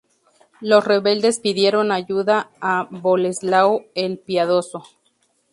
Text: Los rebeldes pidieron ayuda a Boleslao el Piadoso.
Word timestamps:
Los 0.61 0.83
rebeldes 0.85 1.39
pidieron 1.39 1.91
ayuda 1.91 2.49
a 2.59 2.87
Boleslao 2.89 3.85
el 3.93 4.17
Piadoso. 4.17 4.81